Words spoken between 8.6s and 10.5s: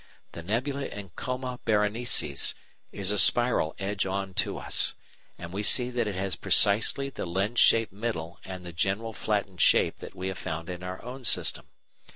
the general flattened shape that we have